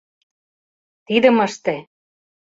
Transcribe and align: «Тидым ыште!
«Тидым 1.05 1.37
ыште! 1.45 1.75